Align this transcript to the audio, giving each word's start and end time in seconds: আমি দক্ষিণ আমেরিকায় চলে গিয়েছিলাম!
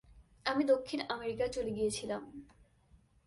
আমি 0.45 0.63
দক্ষিণ 0.63 0.99
আমেরিকায় 1.09 1.49
চলে 1.49 1.71
গিয়েছিলাম! 1.71 2.21